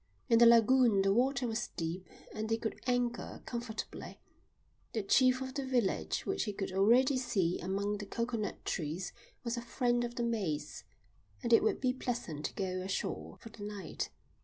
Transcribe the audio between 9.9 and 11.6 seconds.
of the mate's, and